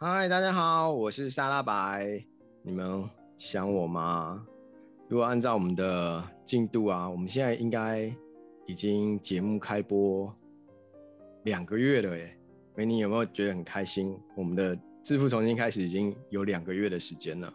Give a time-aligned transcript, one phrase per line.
[0.00, 2.24] 嗨，大家好，我是沙拉白。
[2.62, 3.02] 你们
[3.36, 4.46] 想我吗？
[5.08, 8.08] 如果按照我们的进度啊，我们现在应该
[8.64, 10.32] 已经节目开播
[11.42, 12.32] 两个月了耶。
[12.76, 14.16] 维尼有没有觉得很开心？
[14.36, 17.52] 我们的致富重新开始已经有两个月的时间了。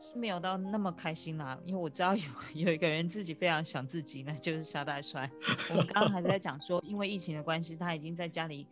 [0.00, 2.22] 是没有到那么开心啦，因为我知道有
[2.54, 5.30] 有一个人自己非常想自己，那就是沙大帅。
[5.68, 8.66] 我们刚刚还在讲说，因为疫情的关系，他已经在家里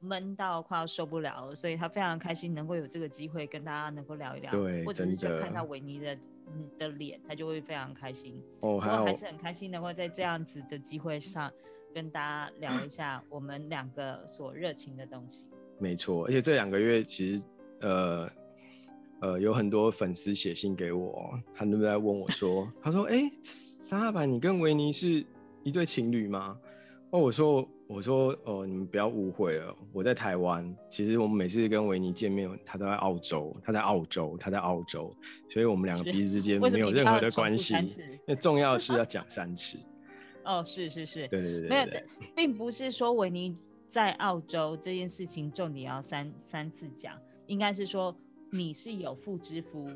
[0.00, 6.18] 闷到快要受不了了，所以他非常开心能够有这个机会跟大家能够聊一聊，对，或者是就看到维尼的
[6.78, 8.42] 的脸，他就会非常开心。
[8.60, 11.52] 哦，还有，还是很开心能够在这样子的机会上
[11.94, 15.46] 跟大家聊一下我们两个所热情的东西。
[15.78, 17.44] 没错，而且这两个月其实
[17.80, 18.28] 呃。
[19.22, 25.22] 呃，有很多粉丝写信给我，他们都在问我说： “他说，哎、欸，沙大白，你跟维尼是
[25.62, 26.58] 一对情侣吗？”
[27.12, 30.72] 哦，我说，我说，哦，你们不要误会了，我在台湾。
[30.88, 35.12] 其实我们每次跟维尼见面，他都在澳洲，他在澳洲，他在澳洲，
[35.50, 37.74] 所以我们两个彼此之间 没有任何的关系。
[38.24, 39.76] 那重要的是要 讲三次。
[40.44, 41.86] 哦，是是是，对对对，对，没有，
[42.36, 43.56] 并不是说维尼
[43.88, 48.16] 在澳洲这件事情重点要三三次讲，应该是说。
[48.52, 49.88] 你是有妇之夫，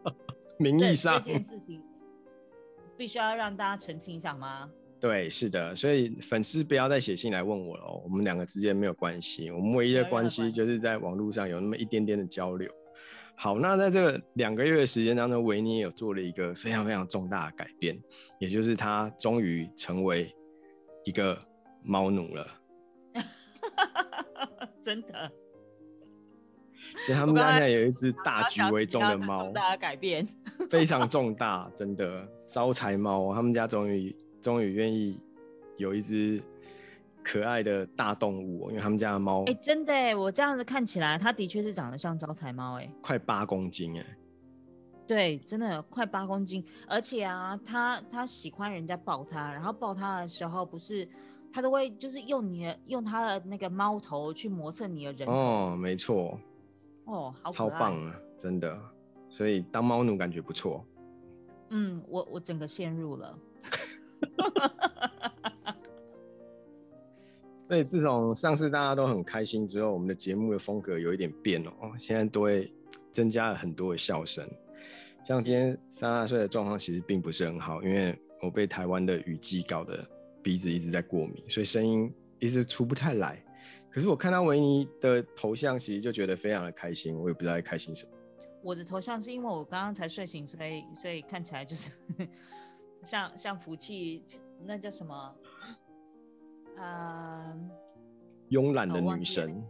[0.56, 1.82] 名义上这件事情
[2.96, 4.70] 必须要让大家澄清一下吗？
[5.00, 12.70] 对，是的，所以粉丝不要再写信来问我了，我们两个之间没有关系，我们唯一的关系就是在网络上有那么一点点的交流。
[13.34, 17.98] 好，那在这个两个月的时间当中，维尼也有做了一个非常非常重大的改变，
[18.38, 20.30] 也就是他终于成为
[21.06, 21.38] 一个
[21.82, 22.46] 猫奴了。
[24.82, 25.32] 真的。
[27.06, 30.26] 所以他们家现在有一只大局为重的猫，重大的改变，
[30.68, 33.34] 非常重大，真的招财猫。
[33.34, 35.20] 他们家终于终于愿意
[35.76, 36.42] 有一只
[37.22, 44.06] 可爱的大动物，因为他们家的猫，哎、欸，真的哎，我这样子看起来，它的确是长得像招财猫，哎，快八公斤哎，
[45.06, 51.06] 对，真的快八公斤，而且啊，它它喜欢人家抱它，然后抱它的时候，不是
[51.52, 56.38] 它都会就是用你的用它的那个猫头去磨蹭你的人哦，没错。
[57.04, 58.80] 哦，好超棒啊，真的，
[59.28, 60.84] 所以当猫奴感觉不错。
[61.70, 63.36] 嗯，我我整个陷入了。
[67.64, 72.72] 所以自从上次大家都很开心之后，我们的节目的风格有一点变哦，现在都会
[73.12, 74.44] 增加了很多的笑声。
[75.24, 80.04] 像今天三大岁的状况其实并不是很好，因为我被台湾的雨季搞得
[80.42, 83.40] 鼻子一直在过敏，所以声音一直出不太来。
[83.88, 87.16] 可是我看到维尼的头像，其实就觉得非常的开心。
[87.16, 88.10] 我也不知道在开心什么。
[88.62, 91.92] 我的头像是因为我刚刚才睡醒，所以所以看起来就是
[93.02, 94.24] 像像福气，
[94.64, 95.36] 那叫什么？
[96.76, 97.70] 嗯，
[98.50, 99.62] 慵懒的女神。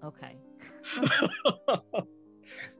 [0.00, 0.38] 哦、OK。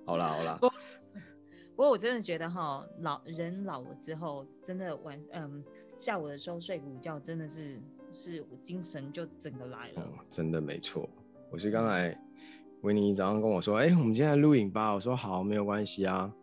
[0.07, 0.57] 好啦好啦。
[0.61, 5.65] 不，不过我真的觉得哈，老人老了之后，真的晚嗯
[5.97, 7.81] 下午的时候睡午觉，真的是。
[8.11, 11.07] 是我精神就整个来了，嗯、真的没错。
[11.51, 12.19] 我是刚才
[12.81, 14.95] 维尼早上跟我说，哎、欸，我们今天来录影吧。
[14.95, 16.35] 我说好，没有关系啊。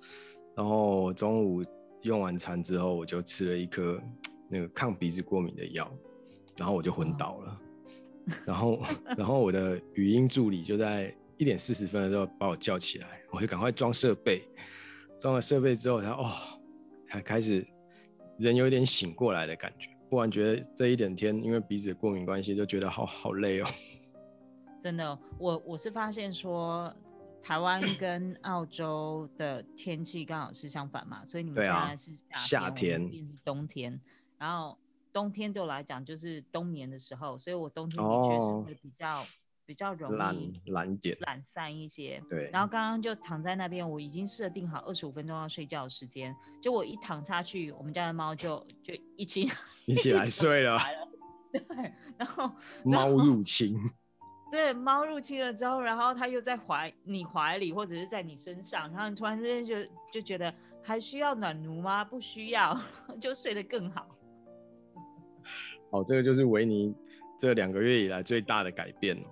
[0.56, 1.64] 然后中午
[2.02, 4.02] 用完餐之后，我就吃了一颗
[4.48, 5.92] 那个抗鼻子过敏的药，
[6.58, 7.62] 然后我就昏倒了。
[8.28, 8.80] 哦、然后，
[9.18, 14.42] 然后我的语音助理就在一点四十分的时候把我叫起来，我就赶快装设备。
[15.20, 16.32] 装了设备之后，他哦，
[17.08, 17.66] 才开始
[18.40, 19.90] 人有点醒过来的感觉。
[20.10, 23.66] 不然觉得这一整天，因为鼻子的过敏关系，就觉得好好累哦。
[24.82, 26.94] 真的，我我是发现说，
[27.46, 34.02] 台湾跟澳洲的天气刚好是相反嘛，所以你们现在是夏天，夏天是冬天，
[34.40, 34.76] 然后
[35.14, 39.22] 冬天对我来讲就是冬眠的时候，所以我冬天的确是会比较。
[39.22, 39.26] 哦
[39.68, 42.22] 比较容易懒点、懒散一些。
[42.30, 42.52] 对。
[42.54, 46.36] 然后刚刚就躺在那边，我已经设定好二十五分钟要睡觉的时间。
[46.62, 49.50] 就我一躺下去，我们家的猫就就一起
[49.88, 50.78] 一起来 睡了。
[51.52, 51.94] 对。
[52.16, 53.76] 然后猫入侵。
[54.56, 59.76] 对，猫入侵了之后，然后它又在怀你怀里，或者是在你身上，然后你突然之间就
[60.14, 62.06] 就觉得还需要暖炉吗？
[62.06, 62.80] 不需要，
[63.20, 64.08] 就睡得更好。
[65.92, 66.96] 好，这个就是维尼
[67.38, 69.28] 这两个月以来最大的改变哦。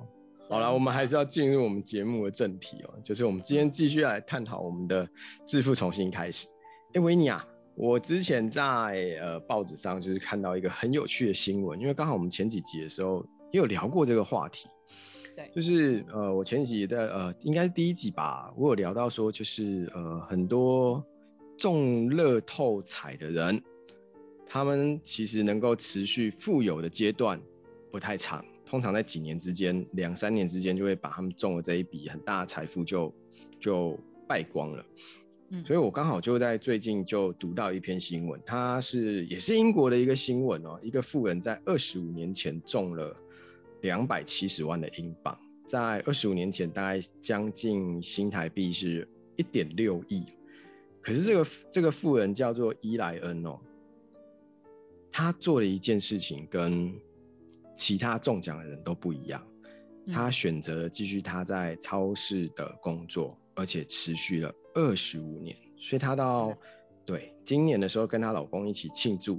[0.50, 5.08] 好了，我们还是要进入我们节目的正题哦，就是我们今天继续来探讨我们的
[5.46, 6.48] 致富重新开始。
[6.90, 8.62] 哎、欸，维尼啊，我之前在
[9.22, 14.68] 呃报纸上就是看到一个很有趣的新闻，因为刚好我们前几集的时候也有聊过这个话题。
[15.35, 21.03] 对，就是呃我前几集的呃应该是第一集吧，我有聊到说就是呃很多
[21.57, 23.62] 中乐透彩的人，
[24.45, 27.39] 他们其实能够持续富有的阶段
[27.91, 28.44] 不太长。
[28.65, 33.13] 通常在几年之间，两三年之间就会把他们中了这一笔很大的财富就
[33.59, 34.86] 就败光了。
[35.50, 43.15] 嗯，所以我刚好就在最近就读到一篇新闻，它是也是英国的一个新闻哦，一个富人在二十五年前中了
[43.83, 45.38] 两百七十万的英镑，
[45.68, 49.07] 在二十五年前大概将近新台币是
[49.38, 50.25] 一点六亿。
[51.01, 53.59] 可是这个这个富人叫做伊莱恩哦，
[55.12, 56.94] 他做了一件事情跟
[57.75, 59.45] 其他中奖的人都不一样，
[60.13, 65.57] 他选择了继续他在超市的工作，而且持续了二十五年。
[65.75, 66.57] 所以他到
[67.06, 69.38] 对今年的时候跟她老公一起庆祝，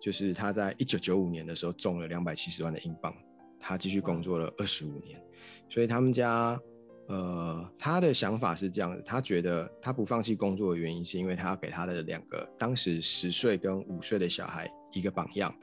[0.00, 3.12] 就是他在一九九五年的时候中了两百七十万的英镑，
[3.58, 5.22] 他继续工作了二十五年。
[5.68, 6.60] 所以他们家
[7.08, 15.54] 呃，他的想法是这样子，他觉得他不放弃工作的原因是因为他要给他的两个当时十岁跟五岁的小孩一个榜样。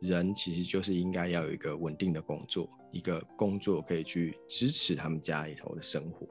[0.00, 6.24] 人其实就是应该要有一个稳定的工作，一个工作可以去支持他们家里头的生活。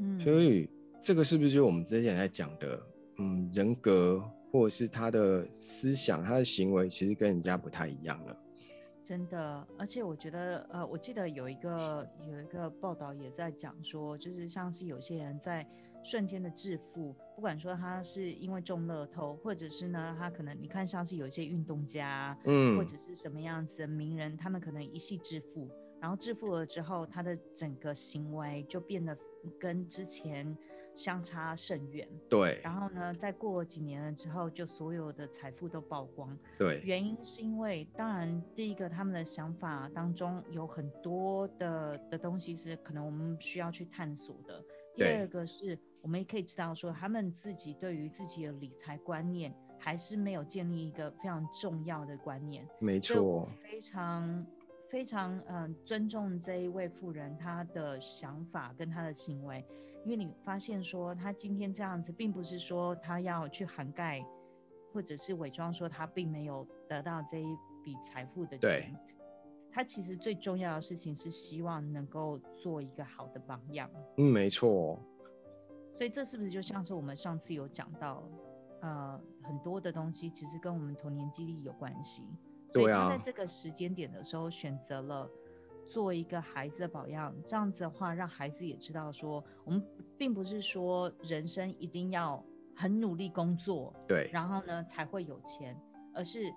[0.00, 2.82] 嗯，所以这个是不是就是我们之前在讲的，
[3.18, 8.36] 嗯，人格或者是他的思想、他的行为，其实跟人家不太一样了。
[9.08, 15.66] 真的，而且我觉得，呃，我记得有一个有一个报道也在讲说，就是像是有些人在。
[16.04, 25.68] 瞬间的致富，不管说他是因为中乐透，或者是呢，他可能你看像是有一些运动家，嗯，或者是什么样子的名人，他们可能一夕致富，
[26.00, 29.14] 然后致富了之后，他的整个行为就变得
[29.58, 30.56] 跟之前
[30.98, 32.06] 相差甚远。
[32.28, 32.60] 对。
[32.62, 36.36] 然后呢，再过几年了之后，就所有的财富都曝光。
[36.58, 36.80] 对。
[36.84, 44.62] 原因是因为，当然第一个他们的想法当中有很多的的东西是可能我们需要去探索的。
[44.96, 45.78] 第二个是。
[46.00, 52.66] 我们也可以知道说，他们自己对于自己的理财观念还是没有建立一个非常重要的观念。
[52.78, 54.46] 没错，非常
[54.88, 59.62] 非常嗯、呃、尊重这一位富人他的想法跟他的行为，
[60.08, 64.24] 因为你发现说他今天这样子，并不是说他要去涵盖
[64.90, 67.46] 或者是伪装说他并没有得到这一
[67.84, 68.58] 笔财富的钱。
[68.58, 68.94] 对，
[69.70, 73.90] 他其实最重要的事情是希望能够做一个好的榜样。
[74.16, 74.98] 嗯，没错。
[75.94, 78.26] 所以这是不是就像是我们上次有讲到，
[78.80, 82.24] 呃，很多的东西其实跟我们童年记忆有关系。
[82.72, 83.04] 对啊。
[83.04, 85.28] 所以他在这个时间点的时候选择了
[85.88, 89.82] 做一个孩子的榜样，这样子的话，让孩子也知道说，我们
[90.16, 92.44] 并不是说人生一定要
[92.76, 95.76] 很努力工作，对，然后呢才会有钱，
[96.14, 96.52] 而是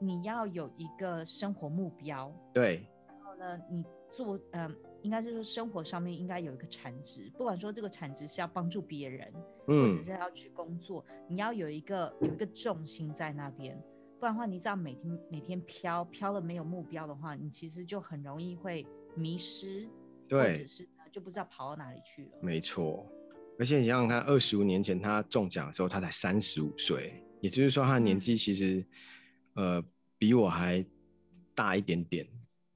[0.00, 4.74] 你要有一个生活目标，对，然后呢你做，嗯、呃。
[5.02, 9.32] 应该是说生活上面应该有一个产值，不管说这个产值是要帮助别人，
[9.68, 13.80] 嗯，或者是要去工作，你要有一个有一个重心在那边，
[14.18, 18.84] 不然的话，你这样每天每天飘飘了没有目标的话，你其实就很容易会
[19.14, 19.88] 迷失，
[20.28, 22.30] 对，或者是呢就不知道跑到哪里去了。
[22.42, 23.06] 没错，
[23.58, 28.84] 而且你想想看，二十五年前他中奖的时候，他才三十五岁，也就是说他的年纪其实、
[29.54, 29.84] 嗯，呃，
[30.18, 30.84] 比我还
[31.54, 32.26] 大一点点，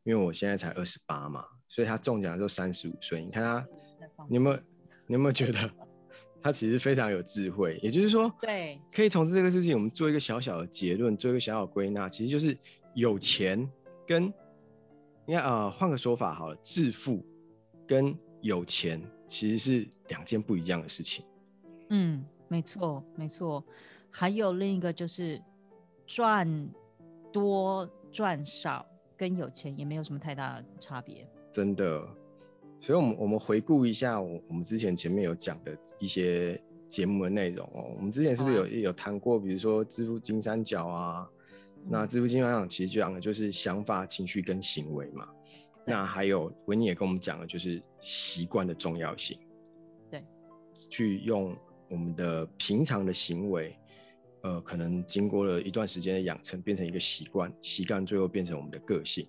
[0.04, 1.44] 因为我现在才二十八嘛。
[1.68, 3.66] 所以他中奖的时候三十五岁，你看他，
[4.28, 4.56] 你有没有，
[5.06, 5.58] 你有没有觉得
[6.42, 7.78] 他其实非常有智慧？
[7.82, 12.56] 也就是说，对，可以从这个事情我们做一个小小的结论，做一个小小归纳，其实就是
[12.94, 13.70] 有钱
[14.06, 14.24] 跟，
[15.26, 17.24] 应该啊，换个说法好了，致富
[17.86, 21.24] 跟有钱其实是两件不一样的事情。
[21.90, 23.64] 嗯，没错，没错。
[24.10, 25.40] 还有另一个就是
[26.06, 26.68] 赚
[27.32, 28.84] 多赚少
[29.16, 31.26] 跟有钱也没有什么太大的差别。
[31.50, 32.06] 真的，
[32.82, 37.94] 所以，我们我们回顾一下我我们之前前面有讲的一些节目的内容哦。
[37.96, 41.28] 我们之前是不是有有谈过，比如说致富金三角啊？
[41.88, 45.28] 那致富金三角其实讲的就是想法、情绪跟行为嘛。
[45.86, 49.38] 那还有维尼也跟我们讲了就是习惯的重要性。
[50.10, 50.24] 对，
[50.88, 51.56] 去用
[51.88, 53.76] 我们的平常的行为，
[54.42, 59.24] 呃，可能经过了一段时间的养成，变成一个习惯，习惯最后变成我们的个性。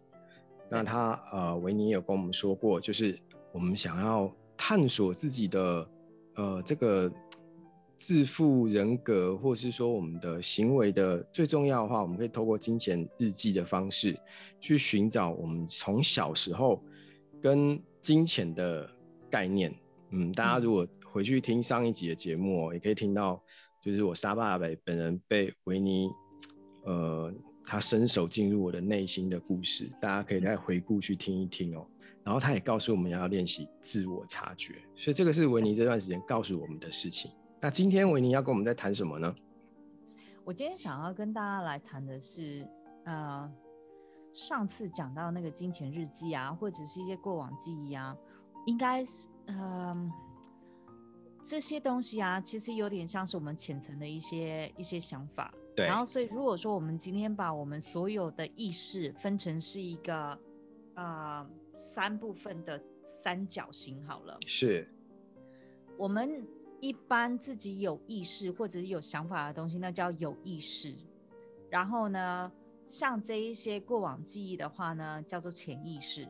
[0.70, 3.16] 那他呃，维尼有跟我们说过，就是
[3.54, 5.90] 我们想要探索自己的
[6.36, 7.10] 呃这个
[7.96, 14.18] 自负人格，或是说我们的行为的最重要的话，我们可以透过金钱日记的方式
[14.60, 16.84] 去寻找我们从小时候
[17.42, 18.90] 跟金钱的
[19.30, 19.74] 概念。
[20.10, 23.42] 嗯，大家如果回去听上一集的节目哦，也可以听到，
[23.82, 26.10] 就是我沙爸北本人被维尼
[26.84, 27.34] 呃。
[27.66, 31.88] 他伸手进入我的内心的故事，大家可以再回顾去听一听哦。
[32.24, 37.32] 然后他也告诉我们要练习自我察觉，所以这个是维尼这段时间告诉我们的事情。
[37.60, 39.34] 那今天维尼要跟我们在谈什么呢？
[40.46, 42.68] 我今天想要跟大家来谈的是，
[43.06, 43.50] 呃，
[44.34, 48.16] 上次讲到那个金钱日记啊，或者是一些过往记忆啊，
[48.66, 50.12] 应该是嗯、呃、
[51.42, 55.54] 这些东西啊，其实有点像是我们浅层的一些一些想法。
[55.76, 55.86] 对。
[55.86, 60.38] 然后，所以如果说我们今天把我们所有的意识分成是一个
[60.96, 64.88] 呃三部分的三角形，好了，是
[65.98, 66.46] 我们
[66.80, 70.96] 一般自己有意识或者是有想法的东西，那叫有意识。
[71.70, 72.52] 然后呢，
[72.86, 76.28] 像这一些过往记忆的话呢，叫做潜意识。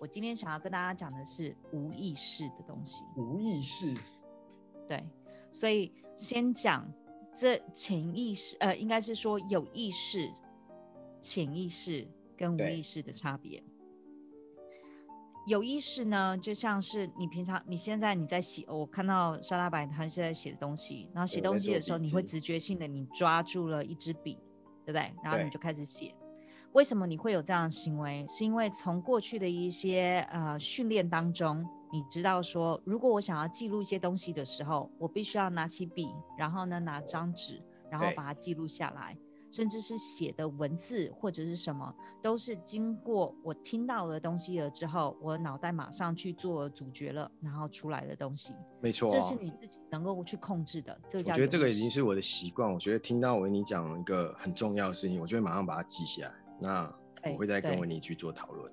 [0.00, 3.04] 我今天想要跟大家讲的是无意识的东西。
[3.16, 3.96] 无意识。
[4.88, 5.04] 对，
[5.52, 6.90] 所以先讲
[7.34, 10.28] 这潜意识，呃，应该是说有意识、
[11.20, 12.04] 潜意识
[12.36, 13.62] 跟无意识的差别。
[15.46, 24.38] 有意识呢，就像是你平常你现在你在写，我看到沙拉白他现在写东西，然后写东西的时候，你会直觉性的你抓住了一支笔。
[24.84, 25.14] 对不对？
[25.22, 26.12] 然后你就开始写。
[26.72, 28.26] 为什么你会有这样的行为？
[28.26, 39.16] 是因为从过去的一些呃训练当中，你知道说，如果我想要记录一些东西的时候，我必须要拿起笔，然后呢拿张纸，然后把它记录下来。
[39.52, 48.54] 甚至是写的文字或者是什么，都是经过我听到的东西了之后，我脑袋马上去做主角了，然后出来的东西。
[48.80, 50.98] 没错、啊，这是你自己能够去控制的。
[51.06, 52.72] 这个叫，我觉得这个已经是我的习惯。
[52.72, 56.34] 我觉得听到维尼讲一个很重要的事情，我就会马上把它记下来。
[56.58, 56.94] 那
[57.30, 58.72] 我会再跟维尼去做讨论。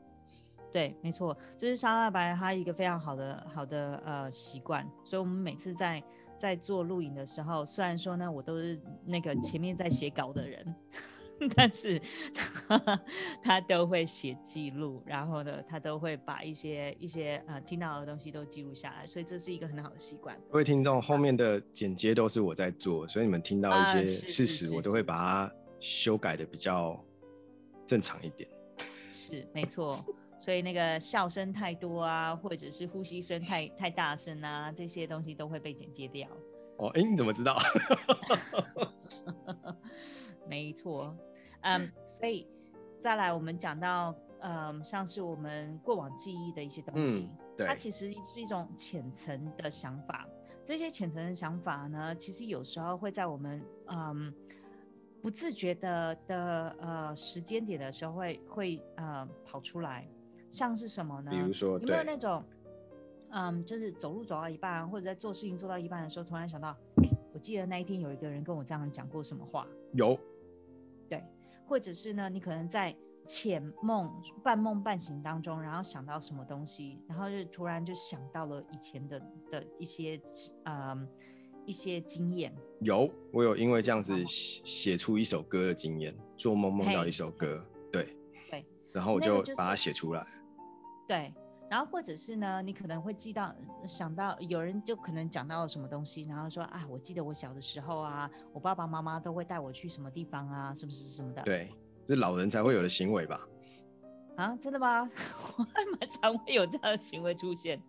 [0.71, 4.89] 对，没错，这是沙拉白他一个非常好的好的呃习惯。
[5.03, 6.01] 所以我们每次在。
[6.39, 10.75] 在做录影的时候，虽然说呢，我都是那个前面在写稿的人，
[11.55, 12.01] 但是
[12.33, 13.01] 他，
[13.43, 20.35] 他都会写记录，然后呢，他都会把一些一些呃听到的东西都记录下来，所以这是一个很好的习惯。
[20.49, 26.97] 各位听众，后面的剪接都是我在做，所以你们听到一些事实，我都会把它修改的比较
[27.85, 28.49] 正常一点。
[29.09, 30.03] 是，没错。
[30.39, 36.29] 所以那个笑声太多啊，或者是呼吸声太太大声啊，这些东西都会被剪接掉。
[36.77, 37.57] 哦，哎，你怎么知道？
[40.47, 41.13] 没错，
[41.61, 42.47] 嗯，所以
[42.99, 50.25] 再来我们讲到，嗯，像是我们过往记忆的一些东西，嗯，对，它其实是一种浅层的想法。
[50.63, 54.33] 这些浅层的想法呢，其实有时候会在我们嗯
[55.21, 60.07] 不自觉的的呃时间点的时候会会呃跑出来。
[60.49, 61.31] 像是什么呢？
[61.31, 62.43] 比如说，有没有那种，
[63.31, 66.69] 嗯，就是走路走到一半，或者在做事情做到一半的时候，突然想到，
[67.03, 69.67] 哎，我记得那一天有一个人跟我这样讲过什么话？
[69.93, 70.17] 有，
[71.07, 71.23] 对，
[71.67, 72.95] 或者是呢，你可能在
[73.27, 74.11] 浅梦、
[74.43, 79.19] 半梦半醒当中，然后想到什么东西，然后就突然就想到了以前的
[79.51, 80.19] 的一些，
[80.63, 81.07] 嗯，
[81.65, 82.51] 一些经验。
[82.81, 88.17] 有，我有因为这样子写出一首歌的经验，做梦梦到一首歌，对，
[88.49, 90.25] 对，然后我就把它写出来。
[91.09, 91.33] 对，
[91.67, 93.51] 然后或者是呢，你可能会记到
[93.87, 101.41] 想到有人就可能讲到什么东西，然后说啊，我记得我小的时候啊，我爸爸妈妈都会带我去什么地方啊，是不是什么的？
[101.41, 101.73] 对，
[102.05, 103.41] 这老人才会有的行为吧？
[104.37, 105.09] 啊，真的吗？
[105.57, 107.81] 我还蛮常会有这样的行为出现。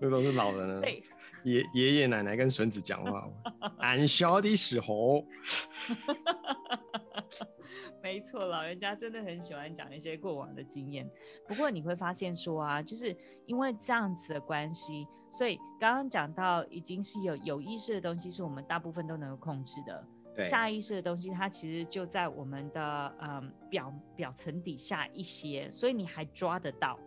[0.00, 0.82] 那都是老人了，
[1.44, 3.28] 爷爷爷奶奶跟孙子讲话，
[3.78, 5.24] 俺小的时候。
[8.02, 11.10] 没错，老人家真的很喜欢讲一些过往的经验。
[11.48, 20.06] 不过你会发现说啊，就是因为这样子的关系，所以刚刚讲到已经是有有意识的东西，是我们大部分都能够控制的。
[20.42, 26.98] 下意识的东西，它其实就在我们的嗯表表层底下一些，所以你还抓得到。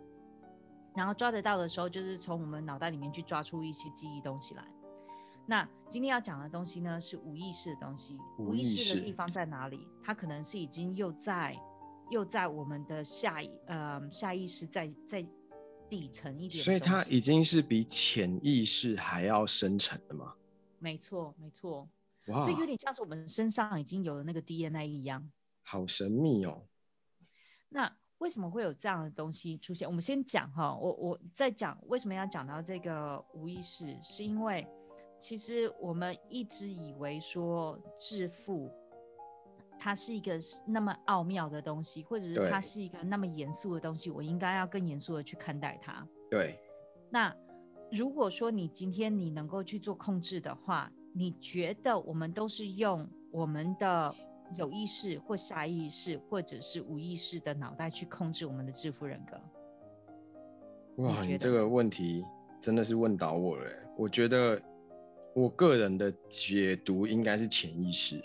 [0.98, 4.64] 然后抓得到的时候，就是从我们脑袋里面去抓出一些记忆东西来。
[5.46, 8.18] 那今天要讲的东西呢，是无意识的东西。
[8.36, 9.86] 无意识的地方在哪里？
[10.02, 11.56] 它可能是已经又在
[12.10, 15.24] 又在我们的下意呃下意识在在
[15.88, 16.64] 底层一点。
[16.64, 20.34] 所以它已经是比潜意识还要深层的吗？
[20.80, 21.88] 没错，没错。
[22.26, 22.42] 哇！
[22.42, 25.30] 所以有点像是我们身上已经有了那个 DNA 一样。
[25.62, 26.66] 好神秘哦。
[27.68, 29.86] 那为什么会有这样的东西出现？
[29.86, 34.66] 我们先讲哈，我我在讲为什么要讲到这个无意识，是因为。
[35.20, 38.70] 其实我们一直以为说致富，
[39.76, 46.06] 它是一个那么奥妙的东西，或者是它是一个那么严肃的东西，我应该要更严肃的去看待它。
[46.30, 46.56] 对。
[47.10, 47.34] 那
[47.90, 54.14] 如果说你今天你能够去做控制的话，你觉得我们都是用我们的
[54.56, 59.40] 有意识或下意识，或者是无意识的脑袋去控制我们的致富人格？
[61.02, 62.24] 哇，你，你这个问题
[62.60, 63.70] 真的是问倒我了。
[63.96, 64.60] 我觉得。
[65.34, 68.20] 我个人的解读应该是潜意识，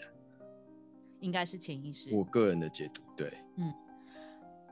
[1.19, 2.15] 应该是潜意识。
[2.15, 3.71] 我个人的解读，对，嗯，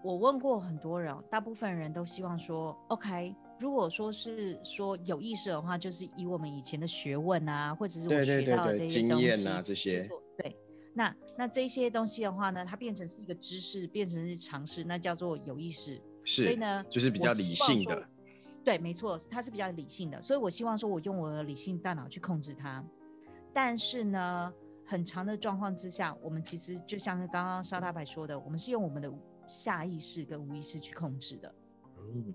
[0.02, 10.58] 我问过很多人，大部分人都希望说，OK，如果说是说有意识的话，就是以我们以前的学问啊，或者是我学到的这些东西，经验啊这些，对，
[10.94, 16.02] 那那这些东西的话呢，它变成是一个知识，变成是尝试，那叫做有意识。
[16.24, 18.08] 是，所以呢，就是比较理性的。
[18.64, 20.22] 对，没错，它是比较理性的。
[20.22, 22.84] 所以我希望说，我用我的理性大脑去控制它。
[23.54, 24.54] 但是呢，
[24.86, 29.12] 很长的状况之下，我们其实就像刚刚沙大白说的，我们是用我们的
[29.48, 31.56] 下意识跟无意识去控制的。
[31.98, 32.34] 嗯，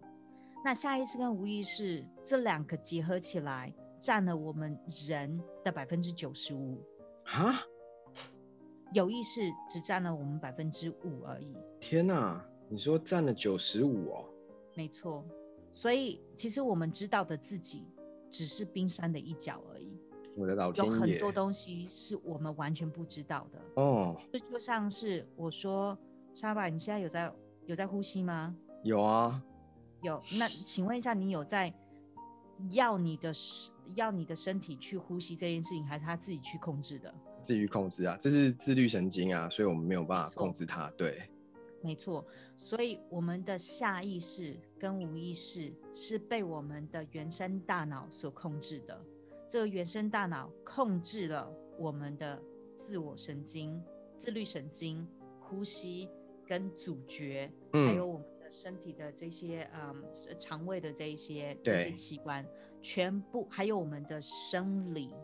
[0.64, 6.82] 那下意识跟无意识这两个结合起来，占了我们人的百分之九十五。
[7.24, 7.60] 啊？
[8.92, 11.56] 有意识只占了我们百分之五而已。
[11.80, 12.44] 天哪！
[12.68, 14.28] 你说占了九十五哦？
[14.74, 15.24] 没错。
[15.70, 17.86] 所以其实我们知道的自己，
[18.30, 20.00] 只是冰山的一角而已。
[20.36, 24.20] 我的老天爷，有很多东西是我们完全不知道的哦。
[24.32, 25.96] 就就像是我说，
[26.34, 27.32] 沙巴，你现在有在
[27.66, 28.54] 有在呼吸吗？
[28.82, 29.42] 有啊，
[30.02, 30.22] 有。
[30.38, 31.72] 那请问一下，你有在
[32.70, 33.32] 要你的
[33.94, 37.14] 要你的身体去呼吸这件事情，还是他自己去控制的？
[37.46, 40.90] 自己去控制啊，这是自律神经啊，所以我们没有办法控制它。
[40.96, 41.22] 对，
[41.80, 42.26] 没错。
[42.56, 49.00] 所以我们的下意识跟无意识是被我们的原生大脑所控制的。
[49.48, 51.48] 这个原生大脑控制了
[51.78, 52.42] 我们的
[52.76, 53.80] 自我神经、
[54.16, 55.06] 自律神经、
[55.38, 56.08] 呼吸
[56.44, 60.02] 跟咀嚼，嗯、还有我们的身体的这些嗯
[60.36, 62.44] 肠胃的这一些这些器官，
[62.82, 65.14] 全部还有我们的生理，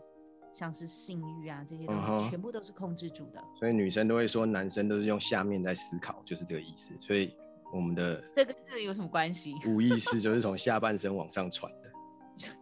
[0.53, 3.43] 像是性欲啊这些东西，嗯、全部都是控制住的。
[3.57, 6.93] 所以女生都会说，男生都是用下面在思考，就是这个意思。
[7.01, 7.35] 所以
[7.71, 9.55] 我们的这跟这个有什么关系？
[9.65, 11.91] 无意识 就是从下半身往上传的。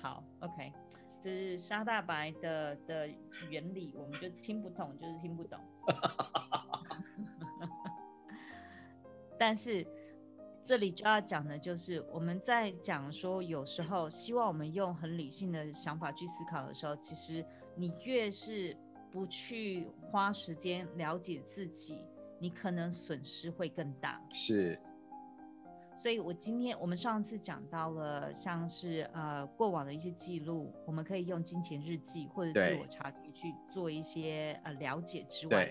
[0.00, 0.72] 好，OK，
[1.20, 3.08] 这是沙大白的的
[3.48, 5.58] 原理，我们就听不懂，就是听不懂。
[9.38, 9.86] 但是
[10.64, 17.44] 这里就要讲的就是，我们在讲说，有时候希望我们用很理性的想法去思考的时候，其实
[17.74, 18.76] 你越是
[19.10, 22.04] 不去花时间了解自己，
[22.38, 24.22] 你可能损失会更大。
[24.32, 24.78] 是。
[25.94, 35.70] 所以，我今天我们上次讲到了，像是呃过往的一些记录，我们可以用金钱日记或者自我察觉去做一些呃了解之外，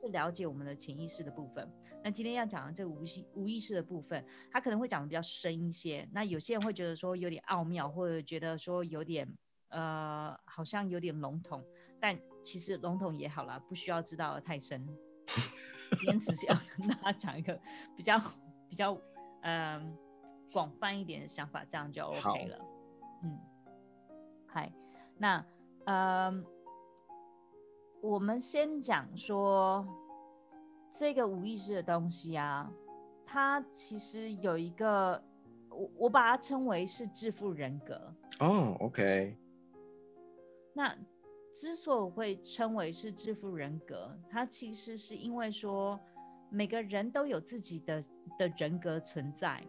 [0.00, 1.68] 是了解我们的潜意识的部分。
[2.02, 6.08] 那今天要讲的这个无意无意识的部分，它可能会讲的比较深一些。
[6.12, 9.28] 那有些人会觉得说有点奥妙，或者觉得说有点
[9.68, 11.62] 呃好像有点笼统，
[12.00, 14.86] 但其实笼统也好啦，不需要知道的太深。
[15.98, 17.60] 今天只是要跟大家讲一个
[17.96, 18.18] 比较
[18.68, 18.98] 比较。
[19.42, 19.96] 嗯，
[20.52, 22.58] 广泛一点的想法，这样就 OK 了。
[23.22, 23.38] 嗯，
[24.46, 24.70] 嗨，
[25.16, 25.42] 那
[25.86, 26.44] 嗯，
[28.02, 29.86] 我们先讲说
[30.92, 32.70] 这个无意识的东西啊，
[33.24, 35.22] 它其实有一个，
[35.68, 38.14] 我我把它称为是致富人格。
[38.40, 39.36] 哦，OK。
[40.72, 40.96] 那
[41.54, 45.98] 之所以会称为是致富人格，它其实是因为说。
[46.52, 48.02] 每个人都有自己的
[48.36, 49.64] 的人格存在，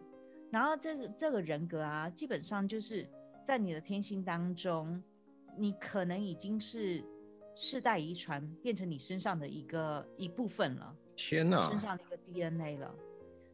[0.50, 3.08] 然后这个这个人格啊，基本上就是
[3.46, 5.00] 在你的天性当中，
[5.56, 7.00] 你可能已经是
[7.54, 10.96] 世代遗传变成你身上的一个一部分了。
[11.14, 12.94] 天哪，身上的一个 DNA 了，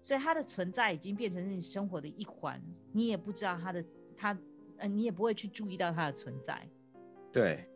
[0.02, 3.84] 所以它的存在已经变成你生活的一环，你也不知道它的
[4.16, 4.38] 它
[4.78, 6.66] 呃，你也不会去注意到它的存在。
[7.32, 7.68] 对，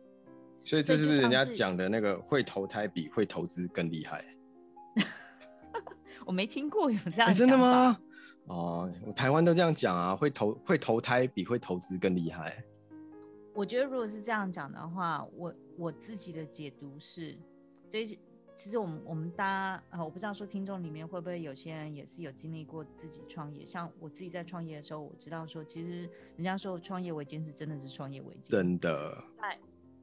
[0.63, 4.23] 所以这是不是人家讲的那个会投胎比会投资更厉害？
[6.25, 7.99] 我没听过有这样、欸、真的吗？
[8.45, 12.63] 哦，我台湾都这样讲啊，会投会投胎比会投资更厉害。
[13.53, 17.37] 我觉得如果是这样讲的话，我我自己的解读是，
[17.89, 18.17] 这些
[18.55, 29.23] 其实我们我们大家啊，我不知道说听众里面会不会有些人也是有经历过自己创业，像我自己在创业的时候，我知道说其实人家说创业维艰是真的是创业维艰，真的。
[29.39, 29.59] 在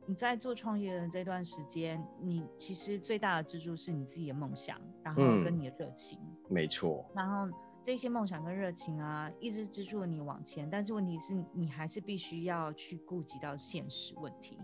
[0.07, 6.19] 你在做创业的这段时间，你其实最大的支柱是你自己的梦想，然后跟你的热情。
[6.21, 7.09] 嗯，没错。
[7.15, 7.49] 然后
[7.83, 10.69] 这些梦想跟热情啊，一直支助你往前。
[10.69, 14.59] 但是问题是你还是必须要去顾及到现实问题。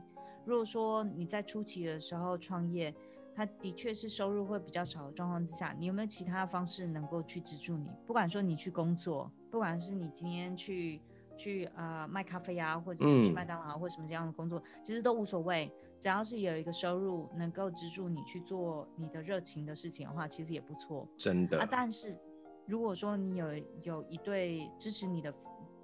[0.44, 2.94] 如果说你在初期的时候创业，
[3.34, 7.90] 它的确是收入会比较少的状况之下，你有没有其他方式能够去资助你？
[8.06, 11.00] 不管说你去工作，不管是你今天去。
[11.38, 21.06] 去呃卖咖啡啊，或者去麦当劳或什么这样的工作，嗯、其实都无所谓，只要是有一个收入能够资助你去做你的热情的事情的话，其实也不错。
[21.18, 21.60] 真的。
[21.60, 22.16] 啊，但是
[22.66, 23.46] 如果说你有
[23.82, 25.32] 有一对支持你的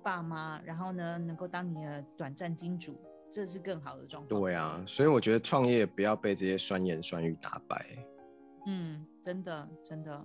[0.03, 4.41] 爸妈，然后呢能够当你的短暂金主，这是更好的状况。
[4.41, 7.87] 对啊，所以我觉得创业不要被这些酸言酸语打败。
[8.67, 10.25] 嗯，真的真的。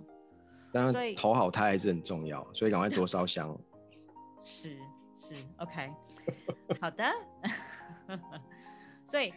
[0.72, 3.56] 当然投好胎还是很重要，所以赶快多烧香。
[4.42, 4.76] 是
[5.16, 5.90] 是，OK，
[6.80, 7.04] 好的。
[9.04, 9.32] 所以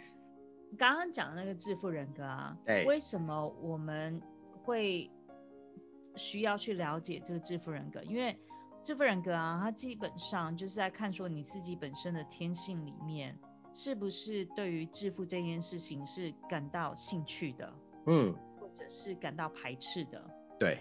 [0.77, 4.21] 刚刚讲的那个致富人格啊，对，为什么我们
[4.63, 5.09] 会
[6.15, 8.01] 需要去了解这个致富人格？
[8.03, 8.37] 因为
[8.83, 13.37] 致富人格啊，它基本上就是在看说你自己本身的天性里面，
[13.71, 17.73] 是不是对于致富这件事情是感到兴趣的，
[18.07, 20.23] 嗯，或者是感到排斥的，
[20.59, 20.79] 对，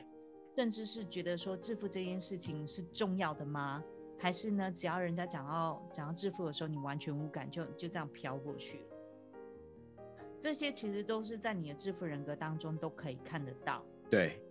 [0.57, 3.85] 甚至是觉得说致富这件事情是重要的吗？
[4.19, 4.71] 还是呢？
[4.73, 8.85] 只要人家讲到讲到致富的时候，你完全无感，就就这样飘过去了。
[10.41, 13.83] 这些其实都是在你的致富人格当中都可以看得到。
[14.11, 14.43] 对。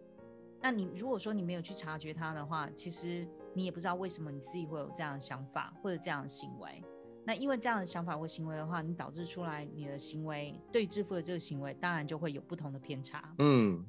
[0.61, 6.83] 那你如果说你没有去察觉它的话，其实你也不知道为什么你自己会有这样的想法或者这样的行为。
[7.25, 13.33] 那因为这样的想法或行为的话，你导致出来你的行为对致富的这个行为，当然就会有不同的偏差。
[13.37, 13.85] 嗯。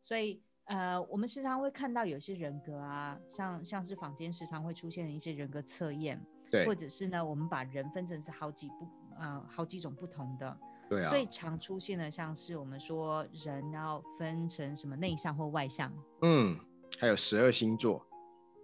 [0.00, 0.42] 所以。
[0.66, 6.18] 呃，我们时常会看到有些人格啊，像像是坊间时常会出现的一些人格测验，
[6.50, 15.92] 对，或者是呢，我们把人分成是好几不呃好几种不同的，对啊，最常出现的像是我们说人要分成什么内向或外向，
[16.22, 16.58] 嗯，
[16.98, 18.06] 还有十二星座，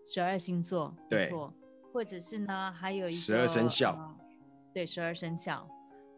[0.07, 1.53] 十二星座，没错，
[1.93, 4.17] 或者是呢，还有一个十二生肖，呃，
[4.75, 5.69] 对，十二生肖，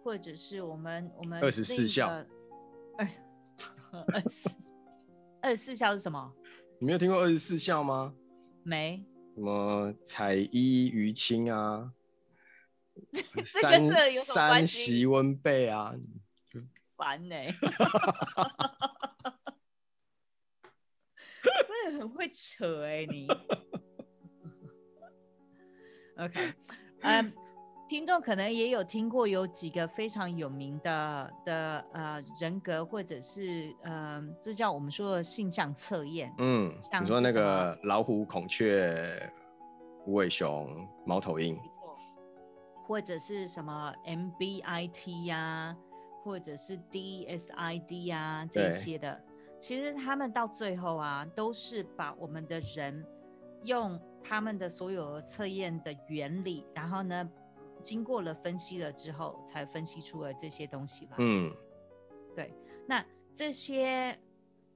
[0.02, 2.26] 或者是我们我们二十四孝，二
[2.98, 4.48] 二十。
[5.42, 6.32] 二十四孝是什么？
[6.78, 8.14] 你没有听过二十四孝吗？
[8.62, 9.04] 没。
[9.34, 11.92] 什么彩衣娱亲啊？
[13.44, 14.76] 这跟这有什么关系？
[14.76, 15.94] 三席温贝啊？
[16.96, 17.54] 烦呢、欸。
[21.66, 23.26] 真的很会扯哎、欸，你。
[26.18, 26.52] OK，
[27.00, 27.30] 嗯、um,。
[27.88, 36.32] 听众可能也有听过有几个非常有名的的呃人格，或者是呃，这叫我们说的性向测验。
[36.38, 39.30] 嗯，像你说那个老虎、孔雀、
[40.06, 41.58] 无尾熊、猫头鹰，
[42.92, 45.76] 或者是什么 MBIT 呀、啊，
[46.22, 49.18] 或者是 DSID 呀、啊、这些的，
[49.58, 53.02] 其实他们到最后啊，都是把我们的人
[53.62, 57.30] 用他们的所有测验的原理，然后呢。
[57.82, 61.16] 经过了分析了之后，才分析出了这些东西来。
[61.18, 61.50] 嗯，
[62.36, 62.54] 对。
[62.86, 64.16] 那这些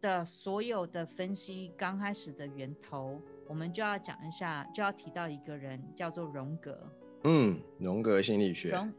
[0.00, 6.90] 的所有的分析刚开始的源头，我们就要讲一下，就要提到一个人，叫做荣格。
[7.28, 8.70] 嗯，荣格心理学。
[8.70, 8.92] 荣，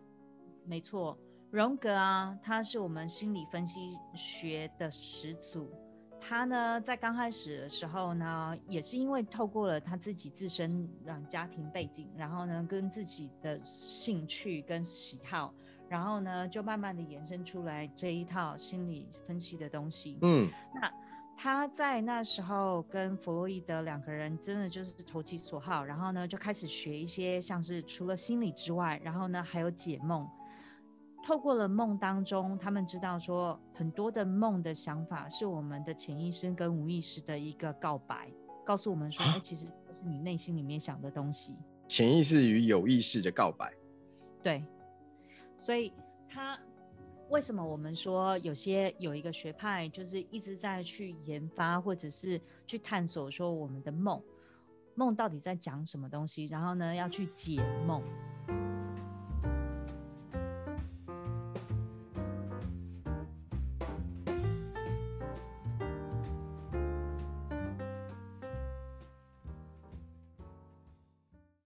[0.66, 1.18] 没错，
[1.50, 5.72] 荣格啊，他是我们心理分析学的始祖。
[6.20, 15.54] 他呢，在刚开始的时候呢，也是因为透过了他自己自身的家庭背景，然后呢，跟自己的兴趣跟喜好，
[15.88, 20.18] 然后呢，就慢慢的延伸出来这一套心理分析的东西。
[20.22, 20.92] 嗯，那
[21.40, 30.28] 他在那时候跟弗洛伊德两个人真的就是投其所好，然后呢，就开始学一些像是除了心理之外，然后呢，还有解梦。
[31.24, 38.32] 透过了梦当中，他们知道说很多的梦的想法是我们的潜意识跟无意识的一个告白，
[38.66, 41.54] 告诉我们说，哎、欸，其实这是你内心里面想的东西。
[41.88, 43.72] 潜意识与有意识的告白。
[44.42, 44.64] 对，
[45.56, 45.94] 所以
[46.28, 46.58] 他
[47.30, 54.22] 为什么我们说有些有一个学派就是一直在去研发或者是去探索说我们的梦，
[54.96, 58.02] 梦到底在讲什么东西，然后呢要去解梦。